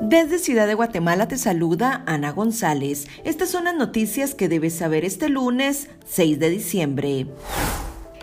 Desde 0.00 0.38
Ciudad 0.38 0.68
de 0.68 0.74
Guatemala 0.74 1.26
te 1.26 1.36
saluda 1.36 2.04
Ana 2.06 2.30
González. 2.30 3.08
Estas 3.24 3.50
son 3.50 3.64
las 3.64 3.74
noticias 3.74 4.32
que 4.34 4.48
debes 4.48 4.74
saber 4.74 5.04
este 5.04 5.28
lunes 5.28 5.88
6 6.06 6.38
de 6.38 6.50
diciembre. 6.50 7.26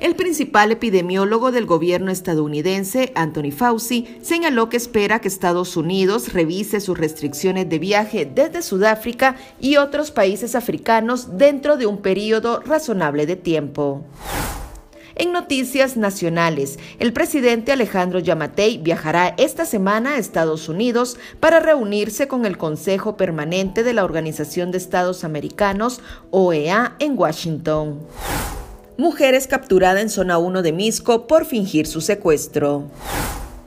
El 0.00 0.14
principal 0.14 0.70
epidemiólogo 0.70 1.50
del 1.50 1.66
gobierno 1.66 2.12
estadounidense, 2.12 3.12
Anthony 3.16 3.50
Fauci, 3.50 4.18
señaló 4.22 4.68
que 4.68 4.76
espera 4.76 5.20
que 5.20 5.26
Estados 5.26 5.76
Unidos 5.76 6.32
revise 6.32 6.80
sus 6.80 6.96
restricciones 6.96 7.68
de 7.68 7.78
viaje 7.80 8.24
desde 8.24 8.62
Sudáfrica 8.62 9.34
y 9.60 9.76
otros 9.76 10.12
países 10.12 10.54
africanos 10.54 11.36
dentro 11.38 11.76
de 11.76 11.86
un 11.86 11.98
periodo 11.98 12.60
razonable 12.60 13.26
de 13.26 13.36
tiempo. 13.36 14.04
En 15.16 15.30
noticias 15.32 15.96
nacionales, 15.96 16.78
el 16.98 17.12
presidente 17.12 17.70
Alejandro 17.70 18.18
Yamatei 18.18 18.78
viajará 18.78 19.34
esta 19.38 19.64
semana 19.64 20.14
a 20.14 20.18
Estados 20.18 20.68
Unidos 20.68 21.18
para 21.38 21.60
reunirse 21.60 22.26
con 22.26 22.44
el 22.44 22.58
Consejo 22.58 23.16
Permanente 23.16 23.84
de 23.84 23.92
la 23.92 24.04
Organización 24.04 24.72
de 24.72 24.78
Estados 24.78 25.22
Americanos, 25.22 26.00
OEA, 26.32 26.96
en 26.98 27.16
Washington. 27.16 28.00
Mujeres 28.96 29.46
capturada 29.46 30.00
en 30.00 30.10
zona 30.10 30.38
1 30.38 30.62
de 30.62 30.72
Misco 30.72 31.28
por 31.28 31.44
fingir 31.44 31.86
su 31.86 32.00
secuestro. 32.00 32.84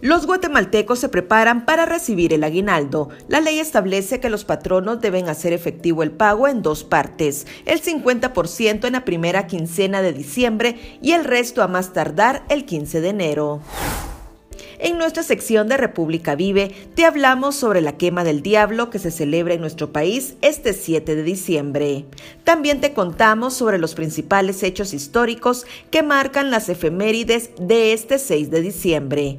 Los 0.00 0.26
guatemaltecos 0.26 1.00
se 1.00 1.08
preparan 1.08 1.64
para 1.64 1.84
recibir 1.84 2.32
el 2.32 2.44
aguinaldo. 2.44 3.08
La 3.26 3.40
ley 3.40 3.58
establece 3.58 4.20
que 4.20 4.30
los 4.30 4.44
patronos 4.44 5.00
deben 5.00 5.28
hacer 5.28 5.52
efectivo 5.52 6.04
el 6.04 6.12
pago 6.12 6.46
en 6.46 6.62
dos 6.62 6.84
partes, 6.84 7.48
el 7.66 7.82
50% 7.82 8.86
en 8.86 8.92
la 8.92 9.04
primera 9.04 9.48
quincena 9.48 10.00
de 10.00 10.12
diciembre 10.12 10.98
y 11.02 11.12
el 11.12 11.24
resto 11.24 11.62
a 11.62 11.68
más 11.68 11.92
tardar 11.92 12.44
el 12.48 12.64
15 12.64 13.00
de 13.00 13.08
enero. 13.08 13.60
En 14.80 14.96
nuestra 14.96 15.24
sección 15.24 15.66
de 15.66 15.76
República 15.76 16.36
Vive 16.36 16.72
te 16.94 17.04
hablamos 17.04 17.56
sobre 17.56 17.80
la 17.80 17.96
quema 17.96 18.22
del 18.22 18.42
diablo 18.42 18.90
que 18.90 19.00
se 19.00 19.10
celebra 19.10 19.54
en 19.54 19.60
nuestro 19.60 19.92
país 19.92 20.36
este 20.40 20.72
7 20.72 21.16
de 21.16 21.22
diciembre. 21.24 22.04
También 22.44 22.80
te 22.80 22.92
contamos 22.92 23.54
sobre 23.54 23.78
los 23.78 23.96
principales 23.96 24.62
hechos 24.62 24.94
históricos 24.94 25.66
que 25.90 26.04
marcan 26.04 26.52
las 26.52 26.68
efemérides 26.68 27.50
de 27.60 27.92
este 27.92 28.20
6 28.20 28.52
de 28.52 28.60
diciembre. 28.60 29.38